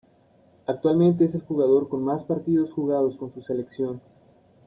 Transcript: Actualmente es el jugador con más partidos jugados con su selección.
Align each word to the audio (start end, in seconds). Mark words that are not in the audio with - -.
Actualmente 0.65 1.25
es 1.25 1.35
el 1.35 1.43
jugador 1.43 1.87
con 1.87 2.03
más 2.03 2.23
partidos 2.23 2.73
jugados 2.73 3.17
con 3.17 3.31
su 3.31 3.43
selección. 3.43 4.01